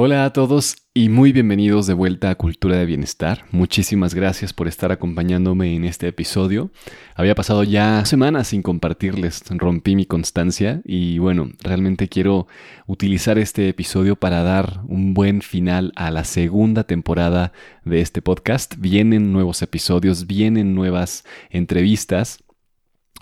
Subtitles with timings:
[0.00, 3.46] Hola a todos y muy bienvenidos de vuelta a Cultura de Bienestar.
[3.50, 6.70] Muchísimas gracias por estar acompañándome en este episodio.
[7.16, 12.46] Había pasado ya semanas sin compartirles, rompí mi constancia y bueno, realmente quiero
[12.86, 17.52] utilizar este episodio para dar un buen final a la segunda temporada
[17.84, 18.76] de este podcast.
[18.78, 22.38] Vienen nuevos episodios, vienen nuevas entrevistas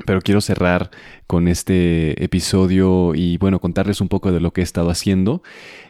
[0.05, 0.91] pero quiero cerrar
[1.27, 5.43] con este episodio y bueno, contarles un poco de lo que he estado haciendo.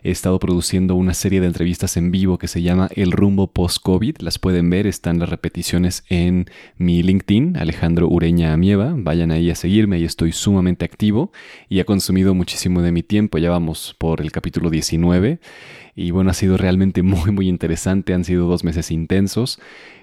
[0.02, 4.18] He estado produciendo una serie de entrevistas en vivo que se llama El rumbo post-COVID.
[4.20, 6.46] Las pueden ver, están las repeticiones en
[6.78, 8.94] mi LinkedIn, Alejandro Ureña Amieva.
[8.96, 11.32] Vayan ahí a seguirme, ahí estoy sumamente activo
[11.68, 13.38] y ha consumido muchísimo de mi tiempo.
[13.38, 15.40] Ya vamos por el capítulo 19
[15.96, 18.14] y bueno, ha sido realmente muy, muy interesante.
[18.14, 19.58] Han sido dos meses intensos.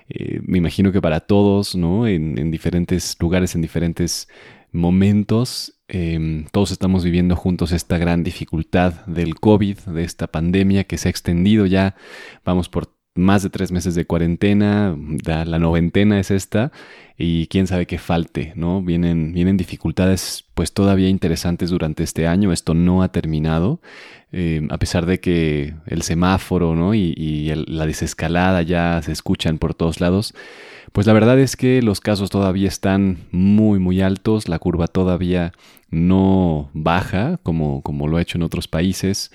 [0.09, 2.07] Eh, me imagino que para todos, ¿no?
[2.07, 4.27] En, diferentes lugares, en diferentes
[4.71, 10.97] momentos, em, todos estamos viviendo juntos esta gran dificultad del COVID, de esta pandemia que
[10.97, 11.95] se ha extendido ya,
[12.43, 16.71] vamos por más de tres meses de cuarentena, la noventena es esta,
[17.17, 18.81] y quién sabe qué falte, ¿no?
[18.81, 23.81] Vienen, vienen dificultades pues todavía interesantes durante este año, esto no ha terminado,
[24.31, 26.95] eh, a pesar de que el semáforo, ¿no?
[26.95, 30.33] Y, la desescalada ya se escuchan por todos lados,
[30.91, 35.53] pues la verdad es que los casos todavía están muy, muy altos, la curva todavía
[35.91, 39.31] no baja como, como lo ha hecho en otros países.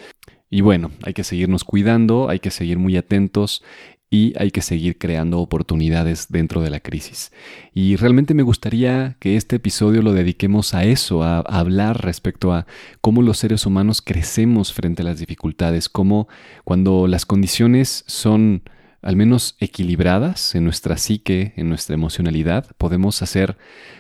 [0.50, 3.62] Y bueno, hay que seguirnos cuidando, hay que seguir muy atentos
[4.10, 7.30] y hay que seguir creando oportunidades dentro de la crisis.
[7.74, 12.66] Y realmente me gustaría que este episodio lo dediquemos a eso, a, hablar respecto a
[13.00, 16.28] cómo los seres humanos crecemos frente a las dificultades, cómo
[16.64, 18.62] cuando las condiciones son
[19.00, 23.56] al menos equilibradas en nuestra psique, en nuestra emocionalidad, podemos hacer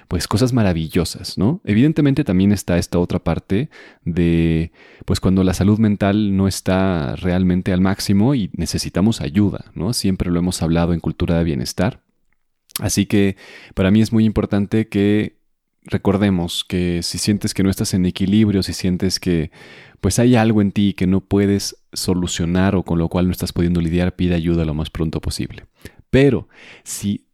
[0.08, 1.60] pues cosas maravillosas, ¿no?
[1.64, 3.70] Evidentemente también está esta otra parte
[4.04, 4.72] de
[5.04, 9.92] pues cuando la salud mental no está realmente al máximo y necesitamos ayuda, ¿no?
[9.92, 12.02] Siempre lo hemos hablado en cultura de bienestar.
[12.80, 13.36] Así que
[13.74, 15.37] para mí es muy importante que
[15.88, 19.50] recordemos que si sientes que no estás en equilibrio, si sientes que
[20.00, 23.52] pues hay algo en ti que no puedes solucionar o con lo cual no estás
[23.52, 25.64] pudiendo lidiar, pide ayuda lo más pronto posible.
[26.10, 26.48] Pero
[26.84, 27.26] si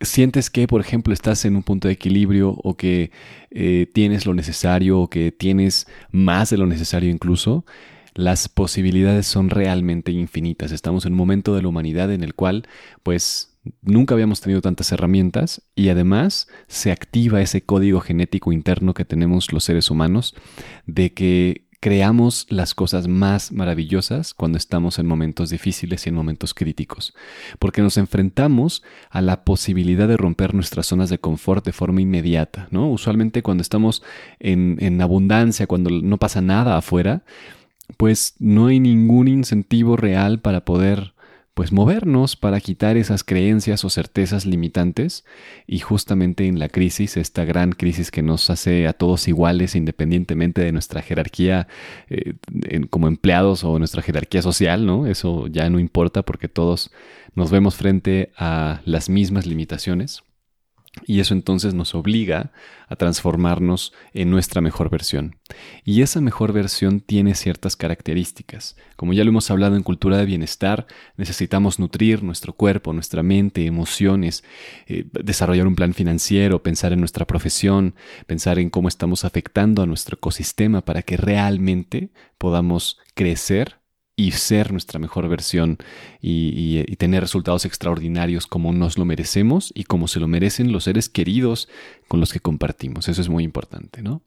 [0.00, 3.10] sientes que, por ejemplo, estás en un punto de equilibrio o que
[3.50, 7.64] eh, tienes lo necesario o que tienes más de lo necesario incluso,
[8.14, 10.72] las posibilidades son realmente infinitas.
[10.72, 12.66] Estamos en un momento de la humanidad en el cual,
[13.02, 19.04] pues, nunca habíamos tenido tantas herramientas y además se activa ese código genético interno que
[19.04, 20.34] tenemos los seres humanos
[20.86, 26.54] de que creamos las cosas más maravillosas cuando estamos en momentos difíciles y en momentos
[26.54, 27.14] críticos,
[27.58, 32.68] porque nos enfrentamos a la posibilidad de romper nuestras zonas de confort de forma inmediata,
[32.70, 32.90] ¿no?
[32.90, 34.02] Usualmente cuando estamos
[34.40, 37.24] en, en abundancia, cuando no pasa nada afuera,
[37.96, 41.14] pues no hay ningún incentivo real para poder
[41.56, 45.24] pues movernos para quitar esas creencias o certezas limitantes
[45.66, 50.60] y justamente en la crisis, esta gran crisis que nos hace a todos iguales independientemente
[50.60, 51.66] de nuestra jerarquía
[52.10, 52.34] eh,
[52.90, 55.06] como empleados o nuestra jerarquía social, ¿no?
[55.06, 56.90] Eso ya no importa porque todos
[57.34, 60.25] nos vemos frente a las mismas limitaciones.
[61.04, 62.52] Y eso entonces nos obliga
[62.88, 65.36] a transformarnos en nuestra mejor versión.
[65.84, 68.76] Y esa mejor versión tiene ciertas características.
[68.96, 70.86] Como ya lo hemos hablado en cultura de bienestar,
[71.16, 74.44] necesitamos nutrir nuestro cuerpo, nuestra mente, emociones,
[74.86, 77.94] eh, desarrollar un plan financiero, pensar en nuestra profesión,
[78.26, 83.76] pensar en cómo estamos afectando a nuestro ecosistema para que realmente podamos crecer
[84.16, 85.76] y ser nuestra mejor versión
[86.22, 91.10] y, tener resultados extraordinarios como nos lo merecemos y como se lo merecen los seres
[91.10, 91.68] queridos
[92.08, 93.08] con los que compartimos.
[93.08, 94.22] Eso es muy importante, ¿no?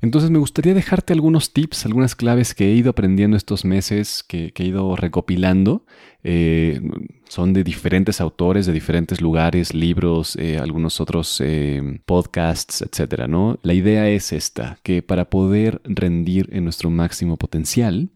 [0.00, 4.52] Entonces me gustaría dejarte algunos tips, algunas claves que he ido aprendiendo estos meses, que,
[4.56, 5.84] he ido recopilando.
[6.22, 6.80] Eh,
[7.28, 13.26] son de diferentes autores, de diferentes lugares, libros, eh, algunos otros eh, podcasts, etc.
[13.28, 13.58] ¿no?
[13.62, 18.10] La idea es esta, que para poder rendir en nuestro máximo potencial,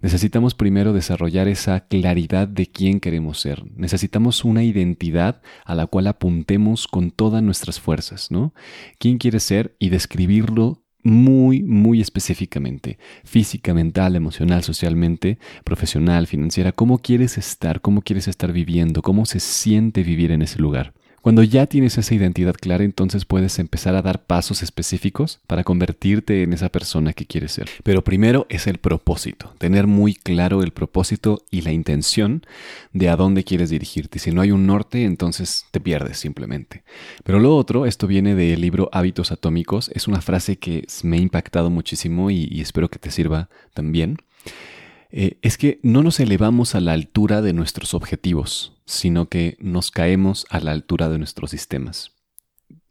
[0.00, 3.64] necesitamos primero desarrollar esa claridad de quién queremos ser.
[3.76, 8.54] Necesitamos una identidad a la cual apuntemos con todas nuestras fuerzas, ¿no?
[8.98, 9.76] ¿Quién quieres ser?
[9.78, 18.02] Y describirlo muy, muy específicamente, física, mental, emocional, socialmente, profesional, financiera, cómo quieres estar, cómo
[18.02, 20.92] quieres estar viviendo, cómo se siente vivir en ese lugar.
[21.22, 26.42] Cuando ya tienes esa identidad clara, entonces puedes empezar a dar pasos específicos para convertirte
[26.42, 27.68] en esa persona que quieres ser.
[27.82, 32.46] Pero primero es el propósito, tener muy claro el propósito y la intención
[32.94, 34.18] de a dónde quieres dirigirte.
[34.18, 36.84] Si no hay un norte, entonces te pierdes simplemente.
[37.22, 41.20] Pero lo otro, esto viene del libro Hábitos Atómicos, es una frase que me ha
[41.20, 44.18] impactado muchísimo y, espero que te sirva también.
[45.10, 49.90] eh, es que no nos elevamos a la altura de nuestros objetivos, sino que nos
[49.90, 52.12] caemos a la altura de nuestros sistemas.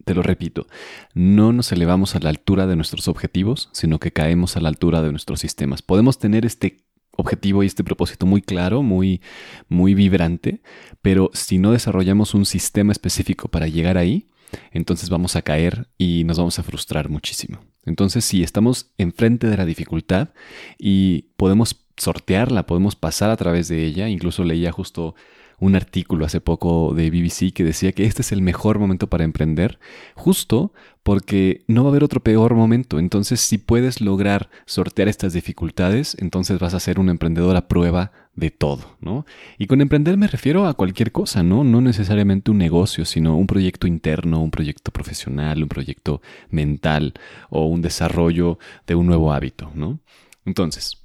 [0.06, 0.66] Te lo repito,
[1.13, 5.02] no nos elevamos a la altura de nuestros objetivos, sino que caemos a la altura
[5.02, 5.81] de nuestros sistemas.
[5.81, 6.84] Podemos tener este
[7.19, 9.22] objetivo y este propósito muy claro, muy,
[9.68, 10.62] muy vibrante,
[11.02, 14.30] pero si no desarrollamos un sistema específico para llegar ahí,
[14.72, 17.60] entonces vamos a caer y nos vamos a frustrar muchísimo.
[17.86, 20.30] Entonces, si estamos enfrente de la dificultad
[20.78, 25.16] y podemos sortearla, podemos pasar a través de ella, incluso leía justo
[25.60, 29.25] un artículo hace poco de BBC que decía que este es el mejor momento para
[29.25, 29.80] emprender,
[30.16, 30.74] justo
[31.04, 33.00] porque no va a haber otro peor momento.
[33.00, 38.12] Entonces, si puedes lograr sortear estas dificultades, entonces vas a ser un emprendedor a prueba
[38.40, 39.26] de todo, ¿no?
[39.58, 41.64] Y con emprender me refiero a cualquier cosa, ¿no?
[41.64, 47.14] No necesariamente un negocio, sino un proyecto interno, un proyecto profesional, un proyecto mental
[47.50, 48.58] o un desarrollo
[48.88, 50.00] de un nuevo hábito, ¿no?
[50.46, 51.04] Entonces,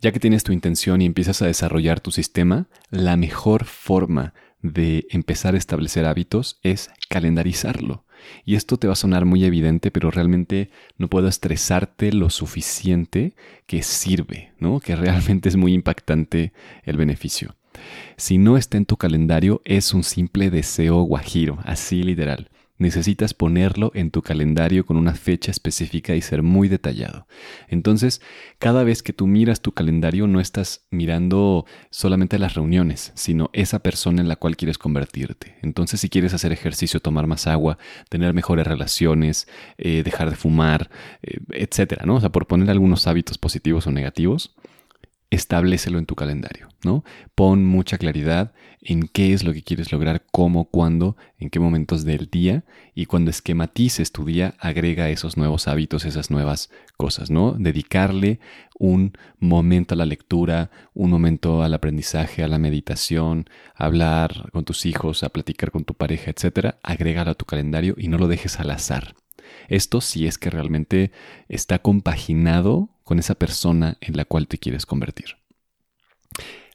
[0.00, 5.06] ya que tienes tu intención y empiezas a desarrollar tu sistema, la mejor forma de
[5.10, 8.04] empezar a establecer hábitos es calendarizarlo.
[8.44, 13.32] Y esto te va a sonar muy evidente, pero realmente no puedo estresarte lo suficiente
[13.66, 14.80] que sirve, ¿no?
[14.80, 16.52] Que realmente es muy impactante
[16.84, 17.56] el beneficio.
[18.16, 22.50] Si no está en tu calendario, es un simple deseo guajiro, así literal
[22.80, 27.26] necesitas ponerlo en tu calendario con una fecha específica y ser muy detallado.
[27.68, 28.22] Entonces,
[28.58, 33.80] cada vez que tú miras tu calendario no estás mirando solamente las reuniones, sino esa
[33.80, 35.56] persona en la cual quieres convertirte.
[35.62, 37.76] Entonces, si quieres hacer ejercicio, tomar más agua,
[38.08, 39.46] tener mejores relaciones,
[39.76, 40.90] eh, dejar de fumar,
[41.22, 42.16] eh, etcétera, ¿no?
[42.16, 44.54] O sea, por poner algunos hábitos positivos o negativos,
[45.30, 47.04] establecelo en tu calendario, ¿no?
[47.34, 52.04] Pon mucha claridad en qué es lo que quieres lograr, cómo, cuándo, en qué momentos
[52.04, 57.52] del día y cuando esquematices tu día, agrega esos nuevos hábitos, esas nuevas cosas, ¿no?
[57.52, 58.40] Dedicarle
[58.78, 64.64] un momento a la lectura, un momento al aprendizaje, a la meditación, a hablar con
[64.64, 68.26] tus hijos, a platicar con tu pareja, etcétera, agrégalo a tu calendario y no lo
[68.26, 69.14] dejes al azar.
[69.68, 71.12] Esto si es que realmente
[71.48, 75.34] está compaginado con esa persona en la cual te quieres convertir.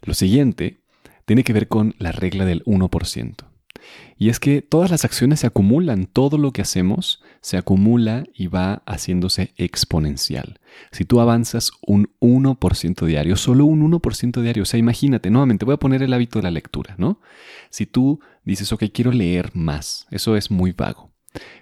[0.02, 0.82] Lo siguiente
[1.24, 3.36] tiene que ver con la regla del 1%.
[4.18, 8.48] Y es que todas las acciones se acumulan, todo lo que hacemos se acumula y
[8.48, 10.60] va haciéndose exponencial.
[10.92, 15.76] Si tú avanzas un 1% diario, solo un 1% diario, o sea, imagínate, nuevamente voy
[15.76, 17.22] a poner el hábito de la lectura, ¿no?
[17.70, 21.15] Si tú dices, ok, quiero leer más, eso es muy vago.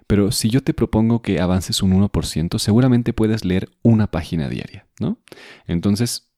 [0.07, 4.85] Pero si yo te propongo que avances un 1%, seguramente puedes leer una página diaria,
[4.99, 5.17] ¿no?
[5.67, 6.29] Entonces,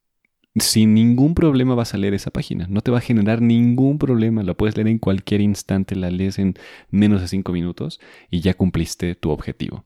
[0.55, 2.67] sin ningún problema vas a leer esa página.
[2.69, 4.43] No te va a generar ningún problema.
[4.43, 6.55] La puedes leer en cualquier instante, la lees en
[6.89, 7.99] menos de 5 minutos
[8.29, 9.83] y ya cumpliste tu objetivo.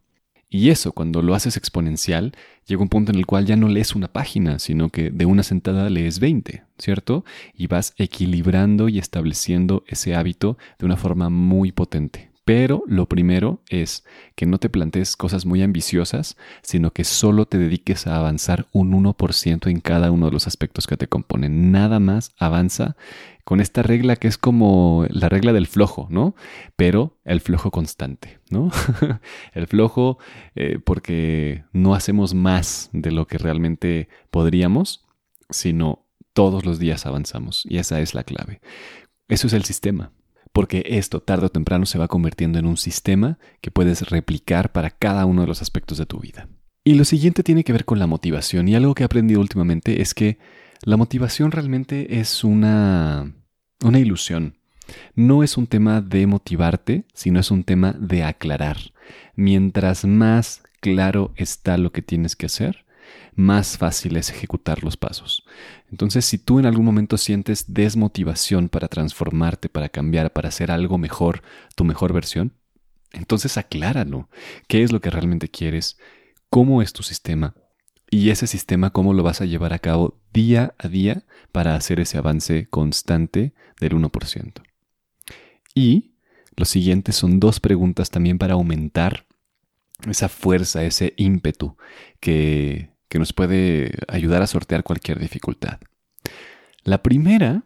[0.52, 2.34] Y eso, cuando lo haces exponencial,
[2.66, 5.44] llega un punto en el cual ya no lees una página, sino que de una
[5.44, 7.24] sentada lees 20, ¿cierto?
[7.54, 12.29] Y vas equilibrando y estableciendo ese hábito de una forma muy potente.
[12.50, 14.04] Pero lo primero es
[14.34, 18.92] que no te plantees cosas muy ambiciosas, sino que solo te dediques a avanzar un
[18.92, 21.72] 1% en cada uno de los aspectos que te componen.
[21.72, 22.96] Nada más avanza
[23.44, 26.34] con esta regla que es como la regla del flojo, ¿no?
[26.75, 28.72] Pero el flojo constante, ¿no?
[29.54, 30.18] el flojo
[30.56, 35.06] eh, porque no hacemos más de lo que realmente podríamos,
[35.52, 37.64] sino todos los días avanzamos.
[37.69, 38.59] Y esa es la clave.
[39.28, 40.14] Eso es el sistema
[40.59, 44.89] porque esto tarde o temprano se va convirtiendo en un sistema que puedes replicar para
[44.89, 46.49] cada uno de los aspectos de tu vida.
[46.83, 50.01] Y lo siguiente tiene que ver con la motivación y algo que he aprendido últimamente
[50.01, 50.37] es que
[50.83, 53.33] la motivación realmente es una,
[53.81, 54.57] una ilusión.
[55.16, 58.80] No es un tema de motivarte, sino es un tema de aclarar.
[59.37, 62.83] Mientras más claro está lo que tienes que hacer,
[63.35, 65.44] más fácil es ejecutar los pasos.
[65.92, 70.97] Entonces, si tú en algún momento sientes desmotivación para transformarte, para cambiar, para hacer algo
[70.97, 71.42] mejor,
[71.75, 72.54] tu mejor versión,
[73.11, 74.30] entonces acláralo.
[74.68, 75.97] ¿Qué es lo que realmente quieres?
[76.49, 77.56] ¿Cómo es tu sistema?
[78.11, 81.99] Y ese sistema, ¿cómo lo vas a llevar a cabo día a día para hacer
[81.99, 84.61] ese avance constante del 1%?
[85.75, 86.16] Y
[86.56, 89.28] lo siguiente son dos preguntas también para aumentar
[90.07, 91.78] esa fuerza, ese ímpetu
[92.19, 95.80] que que nos puede ayudar a sortear cualquier dificultad.
[96.83, 97.63] La primera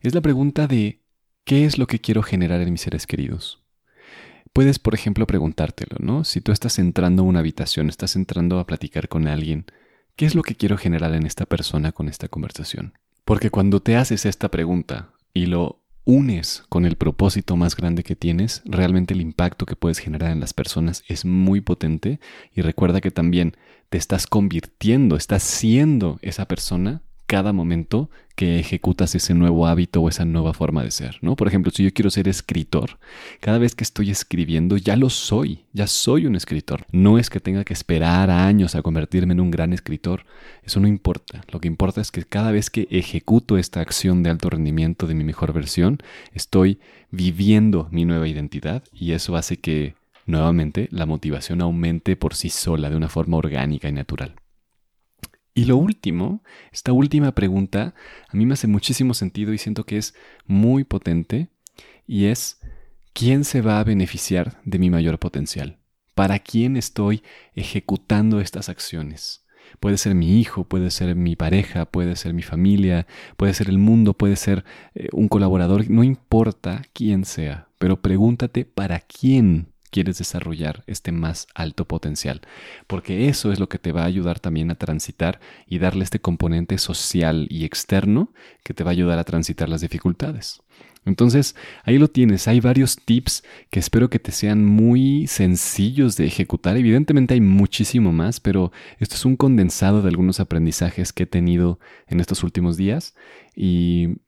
[0.00, 1.02] es la pregunta de
[1.44, 3.62] ¿qué es lo que quiero generar en mis seres queridos?
[4.52, 6.24] Puedes, por ejemplo, preguntártelo, ¿no?
[6.24, 9.66] Si tú estás entrando a una habitación, estás entrando a platicar con alguien,
[10.16, 12.94] ¿qué es lo que quiero generar en esta persona con esta conversación?
[13.24, 18.16] Porque cuando te haces esta pregunta y lo unes con el propósito más grande que
[18.16, 22.18] tienes, realmente el impacto que puedes generar en las personas es muy potente.
[22.54, 23.58] Y recuerda que también
[23.90, 30.08] te estás convirtiendo, estás siendo esa persona cada momento que ejecutas ese nuevo hábito o
[30.08, 31.36] esa nueva forma de ser, ¿no?
[31.36, 32.98] Por ejemplo, si yo quiero ser escritor,
[33.40, 36.86] cada vez que estoy escribiendo ya lo soy, ya soy un escritor.
[36.90, 40.24] No es que tenga que esperar años a convertirme en un gran escritor,
[40.62, 41.42] eso no importa.
[41.52, 45.14] Lo que importa es que cada vez que ejecuto esta acción de alto rendimiento de
[45.14, 45.98] mi mejor versión,
[46.32, 46.80] estoy
[47.10, 52.88] viviendo mi nueva identidad y eso hace que nuevamente la motivación aumente por sí sola
[52.88, 54.34] de una forma orgánica y natural.
[55.58, 57.92] Y lo último, esta última pregunta,
[58.28, 60.14] a mí me hace muchísimo sentido y siento que es
[60.46, 61.48] muy potente,
[62.06, 62.60] y es,
[63.12, 65.80] ¿quién se va a beneficiar de mi mayor potencial?
[66.14, 67.24] ¿Para quién estoy
[67.56, 69.46] ejecutando estas acciones?
[69.80, 73.78] Puede ser mi hijo, puede ser mi pareja, puede ser mi familia, puede ser el
[73.78, 80.18] mundo, puede ser eh, un colaborador, no importa quién sea, pero pregúntate para quién quieres
[80.18, 82.40] desarrollar este más alto potencial,
[82.86, 86.20] porque eso es lo que te va a ayudar también a transitar y darle este
[86.20, 90.60] componente social y externo que te va a ayudar a transitar las dificultades.
[91.04, 96.26] Entonces, ahí lo tienes, hay varios tips que espero que te sean muy sencillos de
[96.26, 96.76] ejecutar.
[96.76, 101.80] Evidentemente hay muchísimo más, pero esto es un condensado de algunos aprendizajes que he tenido
[102.08, 103.14] en estos últimos días
[103.56, 104.18] y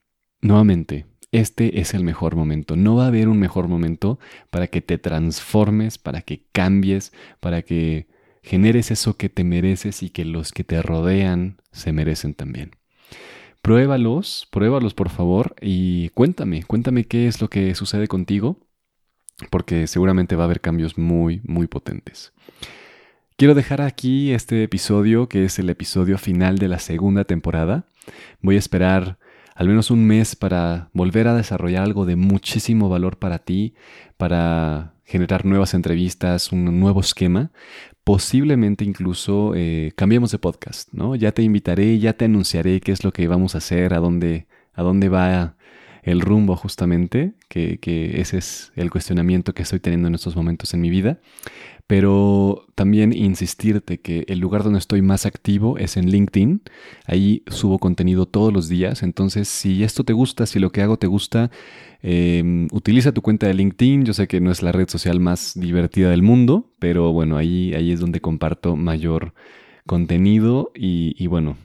[0.40, 2.76] nuevamente, este es el mejor momento.
[2.76, 4.18] No va a haber un mejor momento
[4.50, 8.08] para que te transformes, para que cambies, para que
[8.42, 12.72] generes eso que te mereces y que los que te rodean se merecen también.
[13.62, 18.58] Pruébalos, pruébalos por favor y cuéntame, cuéntame qué es lo que sucede contigo,
[19.50, 22.32] porque seguramente va a haber cambios muy, muy potentes.
[23.36, 27.86] Quiero dejar aquí este episodio, que es el episodio final de la segunda temporada.
[28.42, 29.18] Voy a esperar
[29.54, 33.74] al menos un mes para volver a desarrollar algo de muchísimo valor para ti,
[34.16, 37.50] para generar nuevas entrevistas, un nuevo esquema.
[38.04, 41.14] Posiblemente incluso eh, cambiemos de podcast, ¿no?
[41.16, 44.46] Ya te invitaré, ya te anunciaré qué es lo que vamos a hacer, a dónde,
[44.72, 45.56] a dónde va
[46.02, 47.78] el rumbo justamente, que,
[48.20, 51.20] ese es el cuestionamiento que estoy teniendo en estos momentos en mi vida
[51.86, 56.62] pero también insistirte que el lugar donde estoy más activo es en LinkedIn.
[57.04, 59.02] Ahí subo contenido todos los días.
[59.02, 61.50] Entonces, si esto te gusta, si lo que hago te gusta,
[62.00, 64.04] em, utiliza tu cuenta de LinkedIn.
[64.04, 67.74] Yo sé que no es la red social más divertida del mundo, pero bueno, ahí,
[67.74, 69.34] ahí es donde comparto mayor
[69.84, 71.56] contenido y bueno,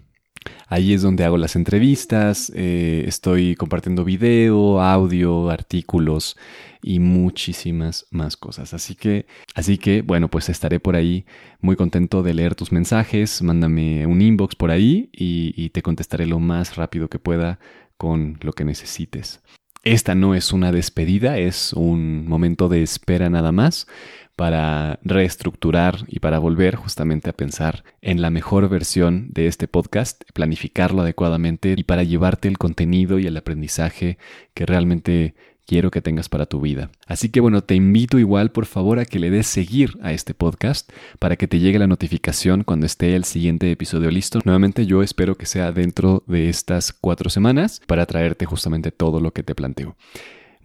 [0.67, 6.38] Ahí es donde hago las entrevistas, eh, estoy compartiendo video, audio, artículos
[6.81, 8.74] y muchísimas más cosas.
[8.74, 11.25] Así que, así que, bueno, pues estaré por ahí
[11.62, 13.41] muy contento de leer tus mensajes.
[13.43, 17.60] Mándame un inbox por ahí y te contestaré lo más rápido que pueda
[17.98, 19.41] con lo que necesites.
[19.86, 23.86] Esta no es una despedida, es un momento de espera nada más
[24.35, 30.23] para reestructurar y para volver justamente a pensar en la mejor versión de este podcast,
[30.33, 34.17] planificarlo adecuadamente y para llevarte el contenido y el aprendizaje
[34.53, 36.91] que realmente quiero que tengas para tu vida.
[37.07, 40.33] Así que bueno, te invito igual por favor a que le des seguir a este
[40.33, 44.39] podcast para que te llegue la notificación cuando esté el siguiente episodio listo.
[44.45, 49.31] Nuevamente yo espero que sea dentro de estas cuatro semanas para traerte justamente todo lo
[49.31, 49.95] que te planteo.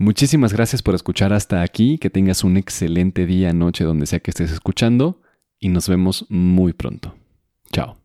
[0.00, 4.30] Muchísimas gracias por escuchar hasta aquí, que tengas un excelente día, noche, donde sea que
[4.30, 5.20] estés escuchando
[5.58, 7.14] y nos vemos muy pronto.
[7.70, 7.99] Chao.